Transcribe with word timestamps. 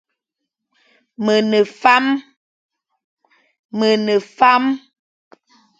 Me 3.75 3.87
ne 3.89 4.19
fame. 4.37 4.69